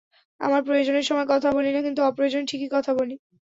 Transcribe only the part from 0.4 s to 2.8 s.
আমরা প্রয়োজনের সময় কথা বলি না কিন্তু অপ্রয়োজনে ঠিকই